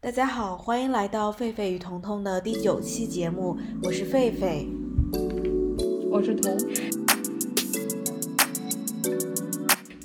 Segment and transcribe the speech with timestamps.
[0.00, 4.64] 大家好，欢迎来到狒狒与彤彤的第九期节目，我是狒狒，
[6.08, 6.56] 我是彤。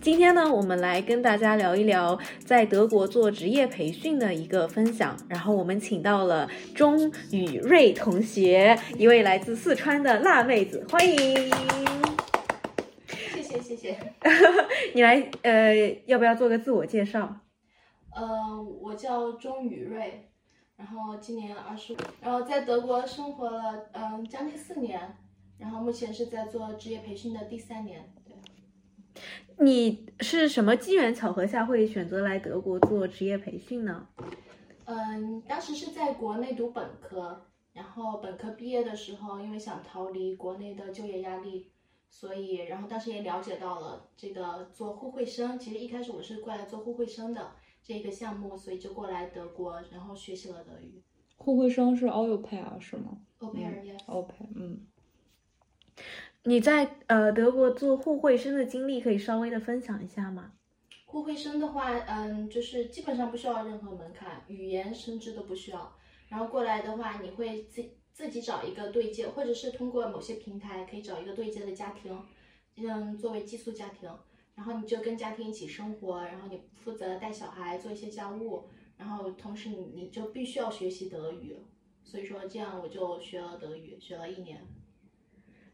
[0.01, 5.15] 今天呢，我们来跟大家聊一聊在德国做职业培训的一个分享。
[5.29, 11.51] 然后我们请到了钟宇瑞同学，一位来自四川的辣妹子，欢迎。
[13.31, 13.95] 谢谢谢谢。
[14.95, 17.42] 你来，呃，要不要做个自我介绍？
[18.15, 20.29] 呃，我叫钟雨瑞，
[20.75, 25.17] 然后今年二十五，然后在德国生活了嗯将近四年，
[25.57, 28.13] 然后目前是在做职业培训的第三年。
[28.25, 28.35] 对，
[29.65, 34.07] 你是什么机缘巧合下会选择来德国做职业培训呢？
[34.85, 41.71] 嗯，当时是在国内读本科，然后本科毕业的时候，因为想逃离国内的就业压力，
[42.09, 47.53] 所以然后当时也了解到了这个做互惠生，其实一开始我是过来做互惠生的。
[47.83, 51.01] 这个项目，所以就过来德国，然后学习了德语。
[51.35, 54.87] 互惠生是 Au pair 是吗？Au pair，yes，Au pair，嗯。
[56.45, 60.53] 你在呃德国做互惠生的经历，可以稍微的分享一下吗？
[61.05, 65.93] 互惠生的话，嗯，就是基本上不需要任何门槛，语言甚至都不需要。
[66.29, 72.17] 然后过来的话，你会自自己找一个对接，或者是通过某些平台可以找一个对接的家庭，
[72.77, 74.09] 嗯，作为寄宿家庭。
[74.55, 78.65] 然后你就跟家庭一起生活，然后你负责带小孩，做一些家务，
[78.97, 81.57] 然后同时你你就必须要学习德语，
[82.03, 84.61] 所以说这样我就学了德语，学了一年。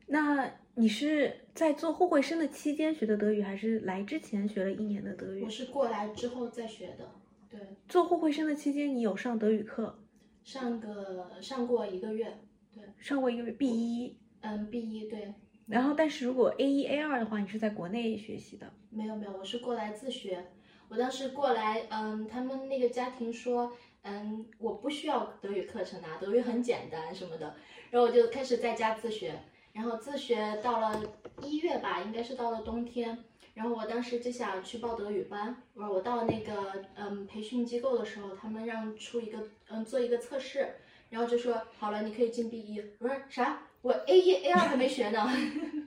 [0.07, 5.44] 那你是在做互惠生的期间学的德语，还是来之前学了一年的德语？
[5.44, 7.11] 我是过来之后再学的。
[7.50, 10.00] 对，做互惠生的期间你有上德语课？
[10.44, 12.39] 上个上过一个月，
[12.73, 15.33] 对，上过一个月 B 一，嗯，B 一对。
[15.70, 18.73] 然后，但是如果 A 一 A 二的话，你是在国内学习的？
[18.89, 20.48] 没有没有，我是过来自学。
[20.88, 27.56] 我当时过来，嗯，他们那个家庭说，嗯，我不需要德语课程啊，德语很简单什么的。
[27.92, 31.03] 然后我就开始在家自学，然后自学到了
[31.44, 33.16] 一月吧，应该是到了冬天。
[33.53, 35.56] 然后我当时就想去报德语班。
[35.75, 40.68] 我说我到那个嗯培训机构的时候，他们让出一个嗯做一个测试，
[41.12, 42.81] 然后就说好了，你可以进 B 一。
[42.97, 43.68] 我说啥？
[43.81, 45.25] 我 A 一 A 二还没学呢，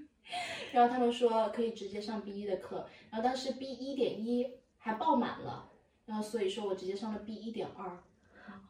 [0.73, 5.69] 然后他们说可以直接上 B 一的课，然后当时 B 一点一还爆满了，
[6.07, 7.99] 然后所以说我直接上了 B 一点二。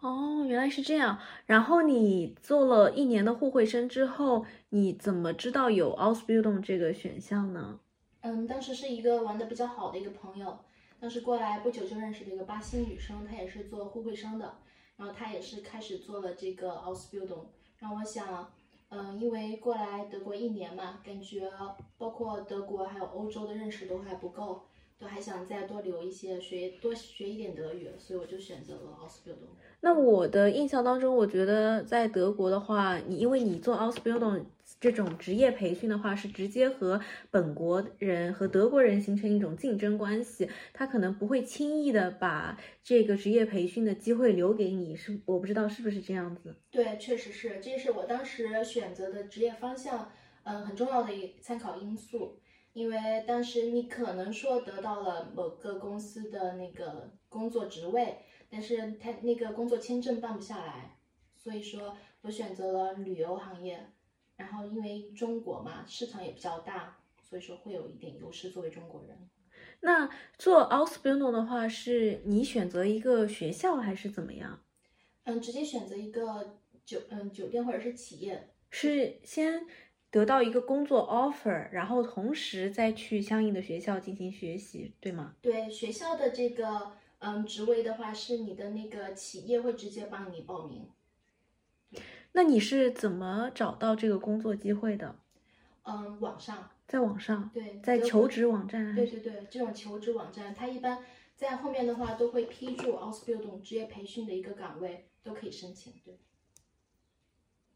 [0.01, 1.21] 哦，原来是这样。
[1.47, 7.79] 然后你做了一年的互惠生之后，你怎么知道有 Ausbildung 这个选项呢？
[8.23, 10.59] 嗯，当时是一个玩的比较好的一个朋友，
[10.99, 14.59] 当时过来不久就认识了一个巴西女生，她也是做互惠生的，
[14.97, 17.47] 然后她也是开始做了这个 Ausbildung，
[17.79, 18.53] 让我想。
[18.95, 21.51] 嗯，因为过来德国一年嘛，感觉
[21.97, 24.61] 包括德国还有欧洲的认识都还不够，
[25.03, 29.41] 都还想再多留一些，学多学一点德语，所以我就选择了奥斯 d 隆。
[29.81, 34.45] 那我的印象当中，我觉得在德国的话，你因为你做 Ausbildung
[34.79, 37.01] 这种职业培训的话，是直接和
[37.33, 46.55] 本国人和德国人形成一种竞争关系，他可能不会轻易的把这个职业培训的机会留给你，是我不知道是不是这样子。
[46.71, 50.13] 对，确实是，这是我当时选择的职业方向，
[50.45, 52.39] 嗯，很重要的一参考因素，
[52.73, 58.19] 因为当时你可能说得到了某个公司的那个工作职位。
[58.55, 60.99] 但是他那个工作签证办不下来，
[61.35, 63.83] 所以说我选择了旅游行业。
[64.37, 68.51] 然后因为中国嘛，市场也比较大，所以说会有一点优势。
[68.51, 69.17] 作为中国人，
[69.81, 74.63] 那做 Ausbildung 的话，是你选择一个学校还是怎么样？
[75.25, 79.67] 嗯，直接选择一个酒嗯酒店或者是企业，是先
[80.13, 85.35] 得到一个工作 offer，然后同时再去相应的学校进行学习，对吗？
[85.43, 86.93] 对，学校的这个。
[87.25, 90.89] 嗯，职位的话是你的那个企业会直接帮你报名。
[92.33, 95.15] 那你是怎么找到这个工作机会的？
[95.85, 98.93] 嗯，网上，在网上，对，在求职网站。
[98.97, 100.99] 对对对，这种求职网站，它一般
[101.37, 105.93] 在后面的话都会批注 Ausbildung 职业培训的一个岗位，都可以申请。
[106.05, 106.19] 对。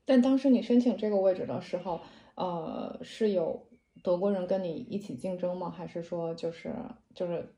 [0.04, 2.00] 但当时你申请这个位置的时候，
[2.36, 3.66] 呃，是有
[4.02, 5.68] 德国人跟你一起竞争吗？
[5.68, 6.72] 还是说就是
[7.12, 7.52] 就是？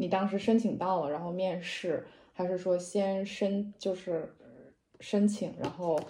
[0.00, 4.32] 你当时申请到了，然后面试，还是说先申就是
[5.00, 6.00] 申请，然后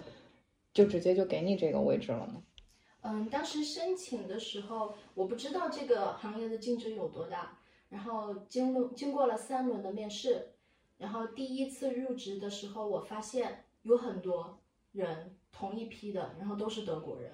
[0.71, 2.43] 就直接就给你这个位置了呢？
[3.01, 7.57] 嗯，当时申请的时候，我不知道这个行业的竞争有多大，
[7.89, 10.49] 然后经过经过了三轮的面试，
[10.99, 14.59] 然后第一次入职的时候，我发现有很多
[14.91, 17.31] 人同一批的，然后都是德国人，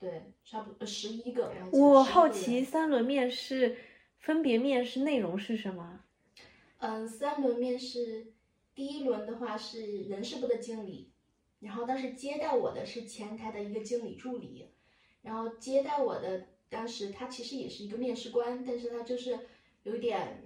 [0.00, 1.52] 对，差不多十一个。
[1.70, 3.76] 我好奇三轮面试。
[4.18, 6.00] 分别面试内容是什么？
[6.76, 8.34] 嗯，三轮面试，
[8.74, 11.10] 第一轮的话是人事部的经理，
[11.60, 14.68] 然后当时接待我的是前台的一个经理助理，
[15.22, 19.38] 然后接待我的当时他其实也是一个面试官，但是他就是
[19.84, 20.42] 有点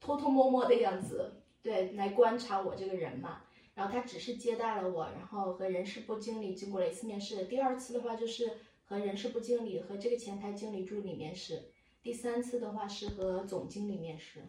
[0.00, 3.42] 偷偷摸摸的样子，对，来观察我这个人嘛。
[3.74, 7.44] 然后他只是接待了我，然后和人事部经理经过了一次面试。
[7.46, 8.50] 第二次的话就是
[8.84, 11.70] 和人事部经理和这个前台经理助理面试，
[12.02, 14.42] 第三次的话是和总经理面试。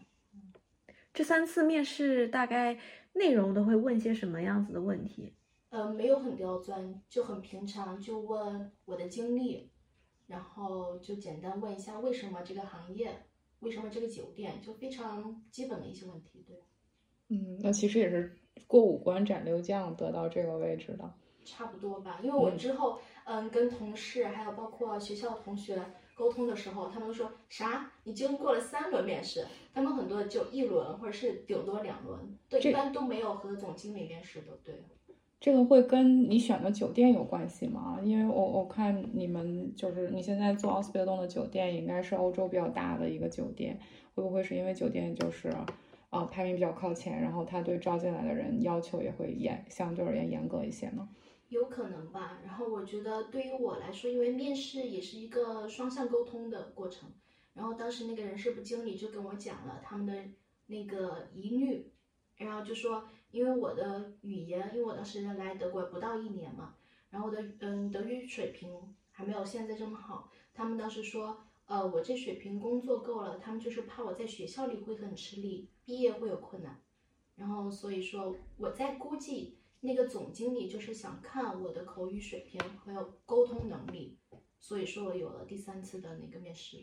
[1.14, 2.78] 这三次面试大概
[3.14, 5.34] 内容都会问些什么样子的问题？
[5.70, 9.70] 呃，没有很刁钻，就很平常，就问我的经历，
[10.28, 13.26] 然后就简单问一下为什么这个行业，
[13.62, 16.46] 为什么这个酒店，就非常基本的一些问题。
[16.48, 16.58] 对，
[17.30, 18.38] 嗯，那其实也是
[18.68, 21.14] 过五关斩六将得到这个位置的。
[21.44, 25.80] 差不多吧，因为我之后，嗯，跟同事还有包括学校同学
[26.16, 27.92] 沟通的时候，他们都说啥？
[28.04, 32.20] 你经过了三轮面试，他们很多就一轮或者是顶多两轮，
[32.50, 34.76] 对，一般都没有和总经理面试的，对。
[35.40, 38.00] 这个会跟你选的酒店有关系吗？
[38.02, 43.80] 因为我我看你们就是你现在做奥斯别动的酒店，应该是欧洲比较大的一个酒店，
[44.16, 45.54] 会不会是因为酒店就是，
[46.10, 51.08] 呃，排名比较靠前，然后他对招进来的人要求也会严，相对而言严格一些呢？
[51.50, 52.40] 有可能吧。
[52.44, 57.10] 然后我觉得对于我来说，因为面试也是一个双向沟通的过程。
[57.54, 60.14] 然后当时那个人事部经理就跟我讲了他们的
[60.68, 61.92] 那个疑虑，
[62.38, 66.76] 然后就说，因为我的语言，因为我当时来德国不到一年嘛，
[67.10, 68.70] 然后我的嗯德语水平
[69.12, 70.30] 还没有现在这么好。
[70.54, 76.82] 他们当时说，呃，我这水平工作够了，他们就是怕我在学校里会很吃力，毕业会有困难。
[77.36, 79.60] 然后所以说我在估计。
[79.82, 84.18] 那个总经理就是想看我的口语水平还有沟通能力，
[84.60, 86.78] 所以说我有了第三次的那个面试。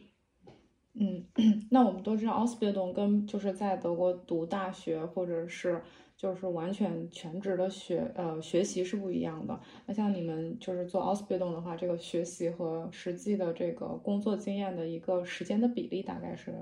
[0.92, 1.26] 嗯，
[1.72, 5.82] 那我们都知道 Ausbildung 跟就是在德国读大学或者是
[6.16, 9.60] 就是完全全职的学呃学习是不一样的。
[9.86, 16.54] 那像你们就是做 Ausbildung 的话，这个学习和实际的这个工作经验的一个时间的比例大概是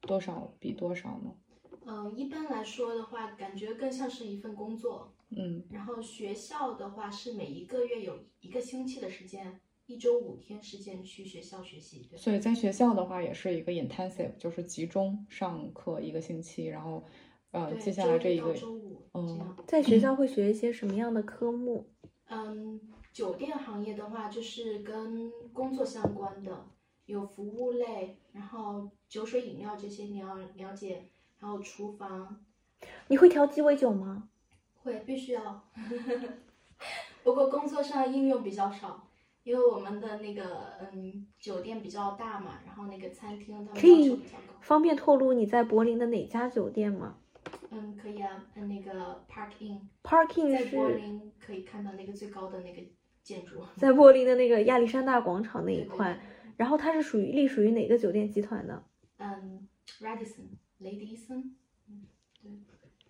[0.00, 1.34] 多少比多少呢？
[1.84, 5.12] 嗯，一般来说的话，感觉更像是一份工作。
[5.30, 12.06] 嗯，然后学校的话是每一个月有一个星期的时间，一周五天时间去学校学习。
[12.10, 17.02] 对，所以在学校的话也是一个 intensive，就是集中上课一个星期，然后
[17.50, 19.56] 呃接下来这一个周周五嗯这样。
[19.66, 21.86] 在学校会学一些什么样的科目？
[22.28, 22.80] 嗯，
[23.12, 26.66] 酒店行业的话，就是跟工作相关的，
[27.06, 31.08] 有服务类，然后酒水饮料这些你要了解，
[31.42, 32.40] 还有厨房，
[33.08, 34.28] 你会调鸡尾酒吗？
[34.84, 35.60] 会必须要。
[37.24, 39.08] 不过工作上应用比较少，
[39.42, 44.20] 因为我们的那个嗯酒店比较大嘛，然后那个餐厅他们可以。
[44.60, 47.16] 方便透露你在柏林的哪家酒店吗
[47.70, 52.80] 嗯，可以啊，嗯，那个 Park Inn，？Parking 在柏林可以看到那个最高的那个
[53.24, 53.60] 建筑。
[53.76, 56.20] 在柏林的那个亚历山大广场那一对对块，对
[56.58, 58.84] 然后它是属于隶属于哪个酒店集团的？
[59.18, 59.66] 嗯
[60.00, 60.46] ，Radisson，
[60.82, 61.54] 雷迪森，
[61.88, 62.06] 嗯，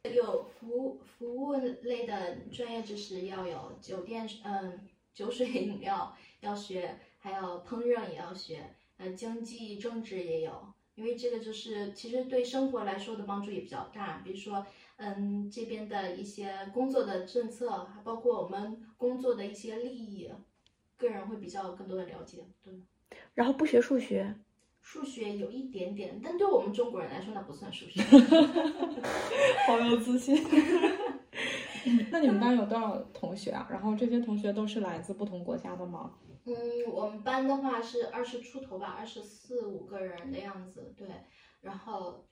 [0.02, 4.80] 对，有服务服务类的专业知识要有，酒店嗯
[5.12, 14.66] 酒水饮料要学，还有烹饪也要学，嗯，经济政治也有，因为这个就是其实对生活来说的帮助也比较大，比如说
[14.96, 20.30] 嗯这边的一些工作的政策，还包括我们工作的一些利益，
[20.96, 22.74] 个人会比较更多的了解，对。
[23.34, 24.34] 然后不学数学，
[24.82, 28.02] 数学有一点点，但对我们中国人来说，那不算数学。
[29.66, 30.36] 好有自信。
[32.10, 33.66] 那你们班有多少同学啊？
[33.70, 36.18] 然后这些同学都是来自不同国家的吗？
[36.44, 36.52] 嗯，
[36.92, 41.06] 我们班的话是二十出头吧，二十四五个人的样子，对。
[41.60, 42.26] 然后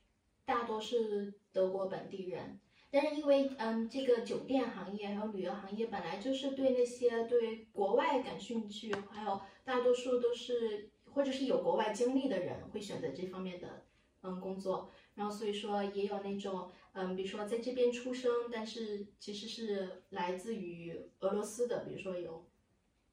[0.44, 2.58] 大多是德国本地人，
[2.90, 13.84] 但是因为嗯，这个酒店行业还有旅游行业本来就是对那些对国外感兴趣，还有大多数都是或者是有国外经历的人会选择这方面的
[14.22, 22.46] 嗯工作，然后所以说也有那种嗯，比如说在这边出生，但是其实是来自于俄罗斯的，比如说有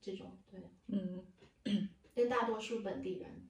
[0.02, 0.62] 这种对。
[0.88, 1.26] 嗯，
[2.16, 3.48] 但大多数本地人，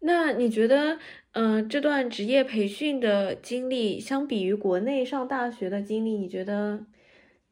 [0.00, 0.98] 那你觉得，
[1.32, 6.84] 嗯、这段职业培训的经历，相比于国内上大学的经历，你觉得，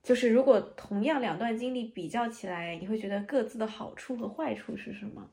[0.05, 5.31] 就是如果同样两段经历比较起来，你会觉得各自的好处和坏处是什么？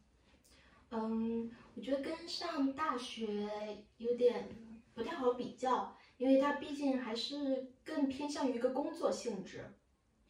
[0.92, 3.50] 嗯，我觉得跟上大学
[3.98, 4.48] 有点
[4.94, 9.66] 不太好比较，因为它毕竟还是更偏向于一个工作性质。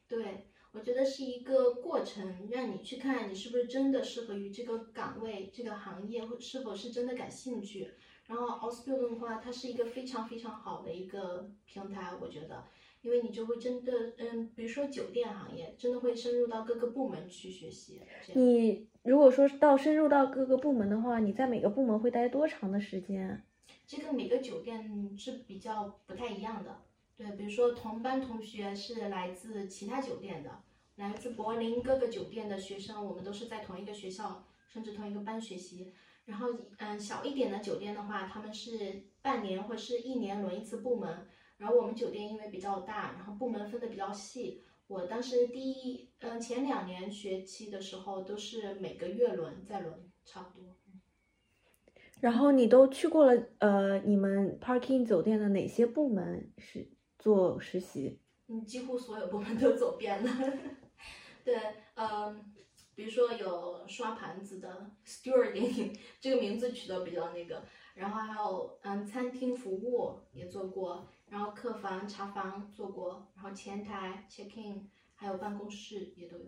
[0.07, 7.93] 对，我觉得是一个过程，让你去看你是不是真的适合于这个岗位、这个行业，或是否是真的感兴趣。
[8.25, 12.63] 然后 Ausbuild 的话，它是一个非常非常好的一个平台，我觉得，
[13.01, 17.99] 因为你就会真的，嗯，比如说酒店行业，真的会深入到各个部门去学习。
[18.33, 23.41] 你如果说到深入到各个部门的话，你在每个部门会待多长的时间？
[23.87, 26.81] 这个每个酒店是比较不太一样的。
[27.17, 30.61] 对，比如说同班同学是来自其他酒店的，
[30.97, 35.91] 来自柏林各个酒店的学生，我们都是在同一个学校，甚至同一个班学习。
[36.25, 41.27] 然后，嗯，小一点的酒店的话，他们是半年或是一年轮一次部门。
[41.61, 44.63] 然后我们酒店因为比较大，然后部门分的比较细。
[44.87, 49.93] 我当时第一，嗯，前两年学期的时候都是每个月轮再轮，
[50.25, 50.75] 差不多。
[52.19, 56.89] 然后你都去过了，呃，你们 Parking 酒店的哪些部门是
[57.19, 58.19] 做实习？
[58.47, 60.31] 嗯，几乎所有部门都走遍了。
[61.45, 61.55] 对，
[61.93, 62.43] 嗯，
[62.95, 67.63] 比如说有刷盘子的 stewarding， 这个名字取得比较那个，
[67.93, 74.85] 然后还有嗯餐厅服务也做过，然后客房、茶房做过，然后前台 check in，
[75.15, 76.43] 还有办公室也都有。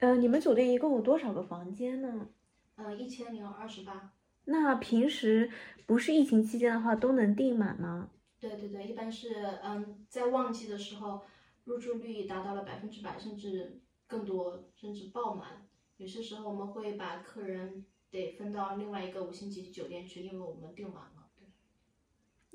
[0.00, 2.28] 呃，你们酒店一共有多少个房间呢？
[2.76, 4.12] 呃，一千零二十八。
[4.44, 5.50] 那平时
[5.86, 8.10] 不是疫情期间的话，都能订满吗？
[8.38, 11.22] 对对对，一般是嗯，在旺季的时候，
[11.64, 15.66] 入住率达到了百分之百，甚至更多，甚至爆满。
[15.96, 21.04] 有些时候我们会把客人得分到另外一个五星级酒店去，因为我们订满。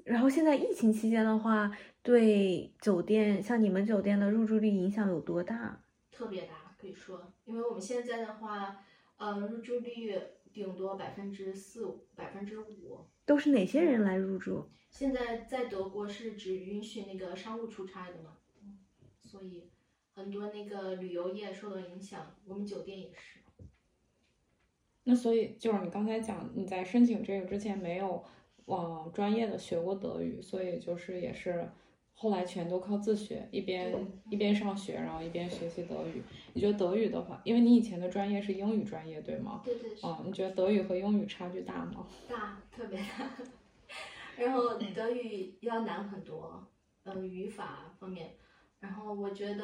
[0.08, 1.72] 然后现在疫情期间的话，
[2.02, 5.84] 对酒店像你们酒店的入住率影响有多大？
[6.12, 8.84] 特别大，可以说，因为我们现在的话，
[9.18, 10.14] 呃，入住率。
[10.54, 14.66] 顶多百分之四五、百分之五，都是哪些人来入住？
[14.90, 18.38] 现在在德国是只允许那个商务出差的嘛，
[19.24, 19.70] 所以
[20.16, 23.42] 很多那个旅游业受到影响，我们酒店也是。
[25.04, 28.26] 那所以就是你刚才讲你在申请这个之前没有
[28.68, 31.70] 往专业的学过德语，所以就是也是。
[32.20, 33.94] 后来全都靠自学，一边
[34.32, 36.24] 一边上学，然后一边学习德语。
[36.54, 39.62] 你觉得德语的话，因为你以前的专业是英语专业，对吗？
[39.64, 39.92] 对对。
[40.02, 42.08] 嗯，你觉得德语和英语差距大吗？
[42.28, 43.30] 大，特别大。
[44.36, 46.68] 然后德语要难很多，
[47.04, 48.32] 嗯，语法方面。
[48.80, 49.64] 然后我觉得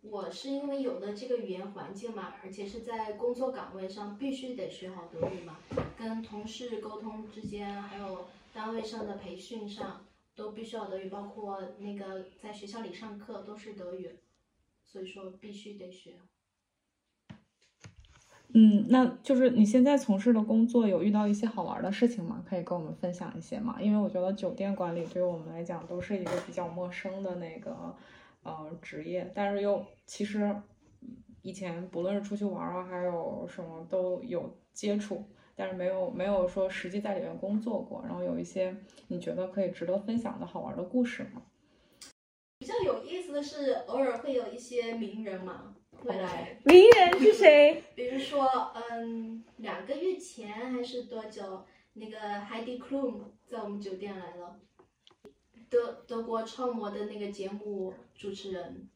[0.00, 5.58] 我是因为有的这个语言环境嘛，而且是在工作岗位上必须得学好德语嘛，
[5.98, 10.06] 跟同事沟通之间，还有单位上的培训上。
[10.36, 14.08] 都必须要德语，包括那个在学校里上课都是德语，
[14.86, 16.14] 所以说必须得学。
[18.54, 22.42] 嗯，那就是你现在从事的工作有遇到一些好玩的事情吗？
[22.48, 23.76] 可以跟我们分享一些吗？
[23.82, 27.94] 因为我觉得酒店管理对于我们来讲都是一个比较陌生的那个
[28.42, 30.56] 呃职业，但是又其实
[31.42, 35.28] 以前不论是出去玩啊，还有什么都有接触。
[35.60, 38.74] 但是没有没有说实际在里面工作过，然后有一些
[39.08, 41.42] 你觉得可以值得分享的好玩的故事吗？
[42.60, 46.56] 比较有意思的是，偶尔会有一些名人嘛会来。
[46.64, 47.84] 名人是谁？
[47.94, 54.58] 比如说，嗯，两个月前还是多久，那个 Heidi Klum 在我们酒店来了，
[55.68, 58.88] 德德国超模的那个节目主持人，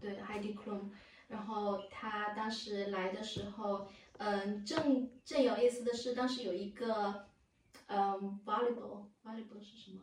[0.00, 0.90] 对 Heidi Klum，
[1.26, 3.88] 然后他当时来的时候。
[4.18, 7.26] 嗯，正正有意思的是，当时有一个，
[7.86, 10.00] 嗯，volleyball，volleyball 是什么？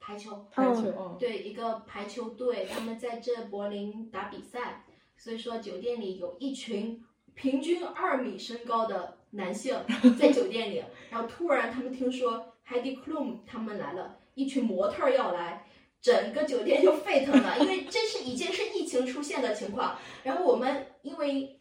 [0.00, 0.46] 排球。
[0.50, 1.16] 排球。
[1.18, 4.84] 对，一个排球队，他们在这柏林打比赛，
[5.16, 9.78] 所以说酒店里有一群平均二米身高的男性
[10.18, 15.66] 在酒店里，然后突然他们听说 Heidi Klum 他们来了，一群模特要来。
[16.00, 19.96] 整个酒店就沸腾了，因为这是已经是疫情出现的情况。
[20.22, 21.53] 然后我们因为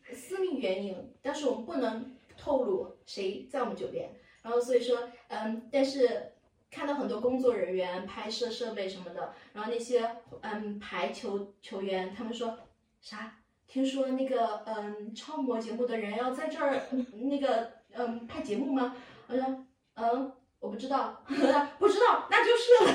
[0.44, 4.10] 私密原因，但是我们不能透露谁在我们酒店。
[4.42, 6.34] 然后所以说，嗯，但是
[6.70, 12.58] 看到很多工作人员、拍摄设备什么的，然后那些嗯排球球员，他们说
[13.00, 13.38] 啥？
[13.66, 16.78] 听说那个嗯超模节目的人要在这儿
[17.22, 18.98] 那个嗯拍节目吗？
[19.28, 20.32] 我说嗯。
[20.60, 22.92] 我不知道， 不知道，那就是了。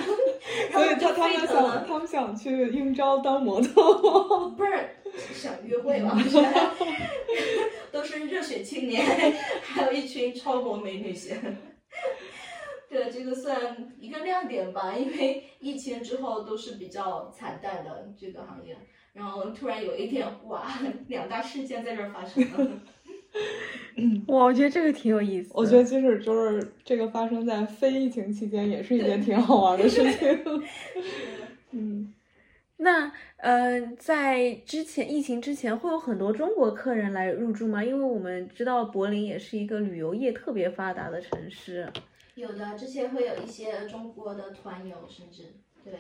[0.73, 4.97] 所以他他们想，他们想去应招当模特，不是
[5.35, 6.17] 想约会吗？
[7.91, 9.05] 都是热血青年，
[9.63, 11.37] 还有一群超模美女型。
[12.89, 18.77] 对，这个算一个亮点吧，因为疫情之后都是比较惨淡的这个行业，
[19.13, 20.67] 然后突然有一天，哇，
[21.09, 22.71] 两大事件在这儿发生了。
[23.97, 25.51] 嗯，我觉得这个挺有意思。
[25.55, 30.63] 我觉得即使就是这个发生在非疫情期间，也是一件挺好玩的事情。
[31.73, 32.15] 嗯，
[32.80, 37.82] 那呃，在之前疫情之前，会有很多中国客人来入住吗？
[37.82, 41.92] 因为我们知道柏林也是一个旅游业特别发达的城市。
[42.37, 45.92] 有的，之前会有一些中国的团友，甚至对，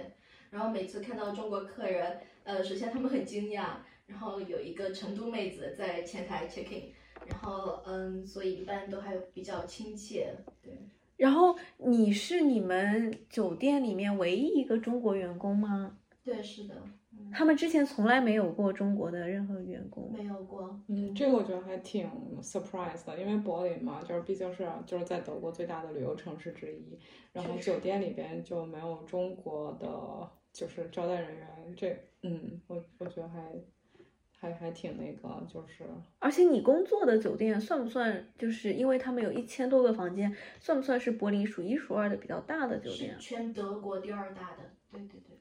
[0.50, 3.70] 然后每次看到中国客人，呃，首先他们很惊讶，
[4.06, 6.92] 然后有一个成都妹子在前台 check in，
[7.26, 10.32] 然后嗯，所以一般都还比较亲切，
[10.62, 10.72] 对。
[11.16, 15.97] 然后你是你们酒店里面唯一一个中国员工吗？
[16.28, 16.74] 对，是的。
[16.76, 16.94] 嗯
[17.30, 20.10] 他们之前从来没有过中国的任何员工。
[20.12, 20.80] 没有过。
[20.88, 22.08] 嗯，这个我觉得还挺
[22.40, 26.98] surprise 的，因为柏林嘛，就是毕竟是就是在德国最大的旅游城市之一，
[27.32, 33.52] 然后酒店里边就没有中国的就是招待人员，这嗯，我我觉得还
[34.38, 35.84] 还还挺那个，就是
[36.20, 38.26] 而且你工作的酒店算不算？
[38.38, 45.36] 就是因为他们有一千多个房间，算不算是柏林数一数二的比较大的酒店全德国第二大的，对对对。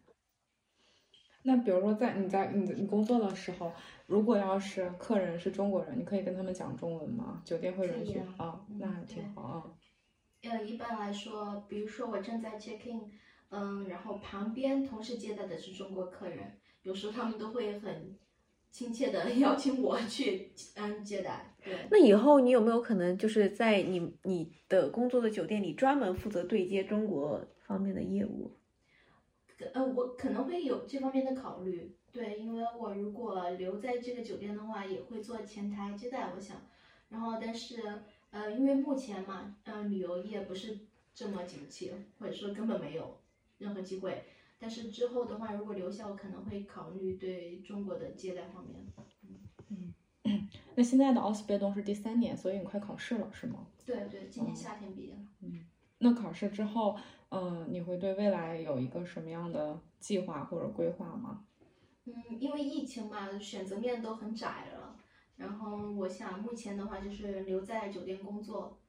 [1.47, 3.71] 那比如说在你在你你工作的时候，
[4.05, 7.41] 如果要是客人是中国人，你可以跟他们讲中文吗？
[7.45, 9.63] 酒店会允许啊那还挺好啊。
[10.43, 13.09] 呃，一般来说，比如说我正在 check in，
[13.49, 18.17] 嗯，然后旁边同时接待的是中国客人，有时候他们都会很
[18.69, 21.73] 亲切的 邀请我去嗯接待，对。
[21.89, 28.51] 那以后你有没有可能就是在你你的工作的酒店里专门负责对接中国方面的业务？
[29.73, 36.61] 呃，我可能会有这方面的考虑，对，因为我如果留在这个酒店的话，也会做前台接待，我想，
[37.09, 40.79] 然后但是呃，因为目前嘛，嗯、旅游业不是
[41.13, 43.17] 这么景气，或者说根本没有
[43.57, 44.25] 任何机会，
[44.59, 48.85] 但是之后的话，如果留下，我可能会考虑对中国的接待方面，
[49.69, 49.93] 嗯。
[50.75, 53.65] 那现在的奥斯贝东是第三年，所以你快考试了是吗？
[53.83, 55.19] 对对，今年夏天毕业了。
[55.41, 55.65] 嗯。
[55.99, 56.95] 那考试之后，
[57.29, 61.45] 嗯、你会对未来有一个什么样的计划或者规划吗？
[62.05, 64.95] 嗯，因为疫情嘛，选择面都很窄了。
[65.35, 68.79] 然后我想目前的话就是留在酒店工作，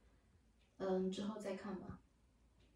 [0.79, 2.01] 嗯，之后再看吧。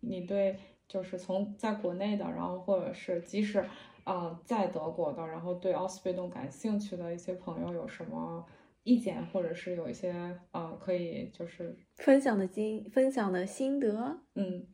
[0.01, 3.65] 你对就是从在国内的，然后或者是即使
[4.05, 8.45] 呃在德国的，然后对奥斯贝顿感兴趣的一些朋友有什么
[8.83, 10.13] 意见，或者是有一些
[10.51, 14.67] 呃可以就是分享的经分享的心得，嗯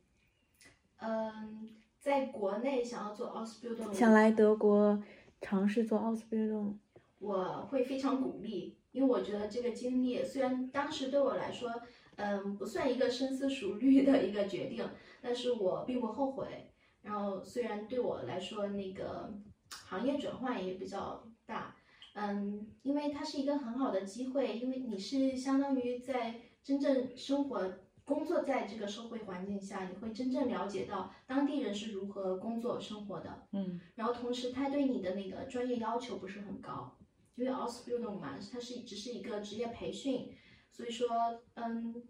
[1.00, 1.68] 嗯，
[2.00, 5.02] 在国内想要做 Ausbildung，想来德国
[5.40, 6.78] 尝试做奥斯别顿。
[7.20, 11.70] 我会非常鼓励，因为我觉得这个经历虽然当时对我来说，
[12.16, 14.88] 嗯，不算一个深思熟虑的一个决定，
[15.22, 16.72] 但是我并不后悔。
[17.02, 19.32] 然后虽然对我来说那个
[19.70, 21.74] 行业转换也比较大，
[22.14, 27.72] 嗯，因为它是一个很好的机会，因为你是相当于在真正生活。
[28.08, 33.46] 工作在这个社会环境下，你会真正了解到当地人是如何工作生活的。
[33.52, 36.96] 嗯然后同时，他对你的那个专业要求不是很高，
[37.34, 40.30] 因为 Ausbildung 嘛，它是只是一个职业培训，
[40.70, 41.06] 所以说，
[41.54, 42.02] 嗯，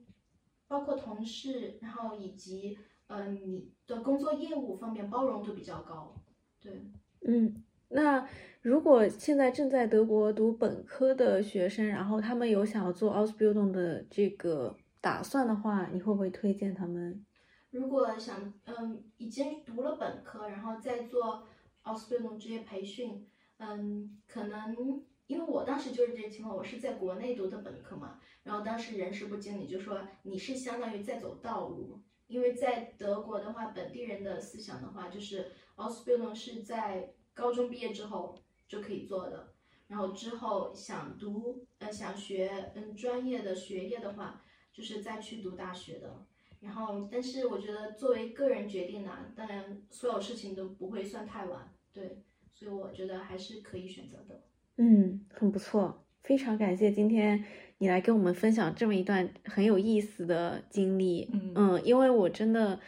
[0.69, 6.15] 包括同事，然后以及嗯你的工作业务方面包容度比较高，
[6.63, 6.85] 对。
[7.27, 8.29] 嗯，那
[8.63, 14.77] 如果现在正在德国读本科的学生，然后他们有想要做 Ausbildung 的这个
[15.09, 17.25] 打算的话，你会不会推荐他们？
[17.71, 21.49] 如果想嗯已经读了本科，然后再做
[21.83, 39.55] Ausbildung 职业培训，嗯，可能因为我当时就是这情况，我是在国内读的本科嘛，然后当时人事部经理就说你是相当于在走道路，因为在德国的话，本地人的思想的话，就是 Ausbildung 是在高中毕业之后就可以做的，
[39.87, 44.43] 然后之后想读呃想学嗯专业的学业的话，
[44.79, 46.25] 就是再去读大学的。
[46.61, 52.23] 然后，但是我觉得作为个人决定呢，当然所有事情都不会算太晚，对，
[52.55, 54.41] 所以我觉得还是可以选择的。
[54.77, 57.45] 嗯，很不错，非常感谢今天
[57.79, 61.29] 你来跟我们分享这么一段很有意思的经历。
[61.33, 62.79] 嗯嗯，因为我真的，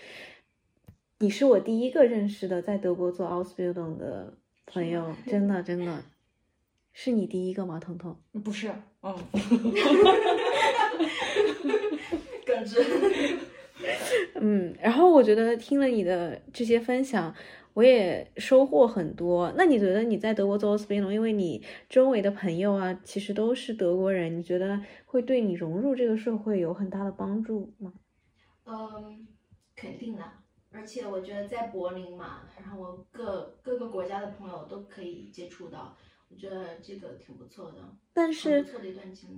[1.18, 6.04] 你是我第一个认识的在德国做 Ausbildung 的朋友，真的真的，
[6.92, 7.78] 是你第一个吗？
[7.78, 8.16] 彤彤？
[8.42, 8.72] 不是
[9.02, 9.16] 嗯
[12.60, 13.38] 耿直，
[14.36, 17.34] 嗯，然后我觉得听了你的这些分享，
[17.74, 19.52] 我也收获很多。
[19.56, 27.92] 那你觉得你在德国做 Ausbildung，因为你周围的朋友啊，其实都是德国人，你觉得会对你融入这个社会有很大的帮助吗？
[28.66, 29.26] 嗯，
[29.74, 30.22] 肯定的。
[30.72, 35.96] 而且我觉得在柏林嘛，然后我各各个国家的朋友都可以接触到，
[36.40, 38.66] 我觉得这个挺不错的，但是。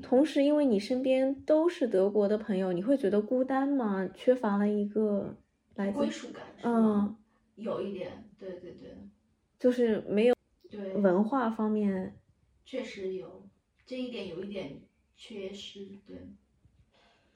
[0.04, 4.08] 同时，因为你身边都是德国的朋友，你会觉得孤单吗？
[4.16, 5.36] 缺乏了一个
[5.76, 7.16] 来自归属感嗯？
[7.54, 8.96] 有一点，对对对
[9.60, 10.34] 就是没有
[10.68, 12.18] 对，文化方面。
[12.64, 13.48] 确实有
[13.86, 14.82] 这一点有一点
[15.16, 16.00] 缺失。
[16.04, 16.16] 对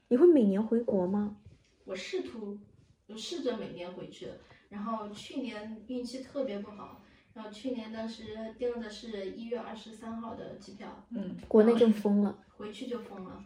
[0.09, 1.37] 你会每年回国吗？
[1.85, 2.59] 我试图
[3.07, 4.29] 我试着每年回去，
[4.69, 7.01] 然后去年运气特别不好，
[7.37, 12.35] 然后去年当时订的是一月二十三号的机票，嗯，国内就封了。
[12.57, 13.45] 回去就封了。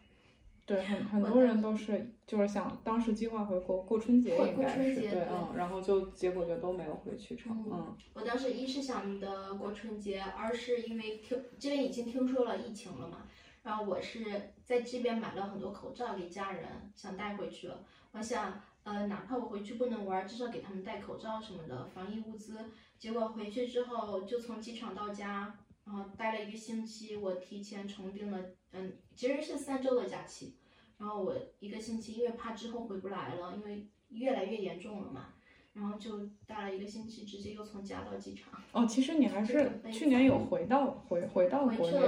[0.64, 13.24] 对，很很多人都是就是想当时计划回国过春节，过应该是对，嗯，然后就结果就都没有回去成，嗯嗯我当时一是想的过春节，二是因为听这边已经听说了疫情了嘛，
[13.64, 17.68] 然后我是在这边买了很多口罩给家人，想带回去。
[18.12, 22.56] 我想，呃，哪怕我回去不能玩，至少给他们带口罩什么的防疫物资。
[23.00, 30.56] 结果回去之后，就从机场到家，然后待了一个星期，我提前重订了，嗯，其实是三周的假期。
[30.98, 35.32] 然后我一个星期，因为怕之后回不来了，因为越来越严重了嘛，
[35.72, 38.52] 然后就待了一个星期，直接又从家到机场。
[38.72, 41.98] 哦，其实你还是去年有回到回回到国内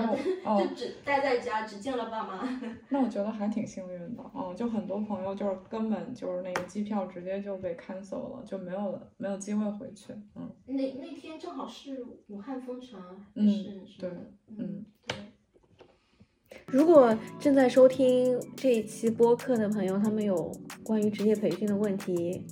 [0.44, 2.60] 哦， 就只待在家，只见了爸妈。
[2.90, 14.10] 那我觉得还挺幸运的，嗯，就很多朋友就是根本就是那个机票直接就被 cancel 了，就没有没有机会回去，嗯那那天正好是武汉封城还嗯对？
[14.58, 15.18] 嗯对。
[16.66, 20.50] 如果正在收听这一期播客的朋友，他们有
[20.84, 22.44] 关于职业培训的问题，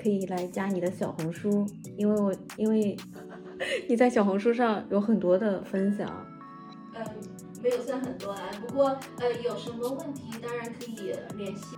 [0.00, 2.96] 可以来加你的小红书，因为我因为
[3.88, 6.08] 你在小红书上有很多的分享。
[6.94, 7.04] 嗯，
[7.62, 11.76] 没有算很多啦，不过呃，有什么问题当然可以联系。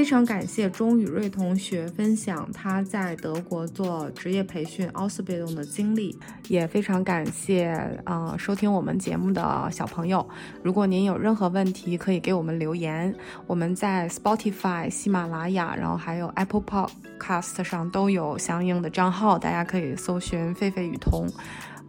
[0.00, 10.26] 非常感谢钟宇瑞同学分享他在德国做职业培训 Ausbildung 的经历，也非常感谢呃收听我们节目的小朋友。
[10.62, 13.14] 如果您有任何问题，可以给我们留言。
[13.46, 21.28] 我们在 Spotify、喜马拉雅，然后还有 Apple Podcast 上都有相应的账号，大家可以搜寻“狒狒雨桐”。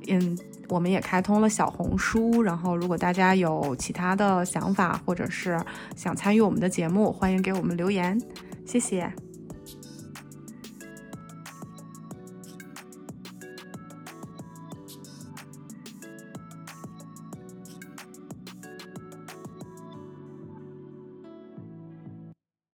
[0.10, 0.38] 嗯，
[0.72, 5.60] 我们也开通了小红书，然后如果大家有其他的想法，或者是
[5.98, 8.18] 想参与我们的节目，欢迎给我们留言，
[8.66, 9.12] 谢谢。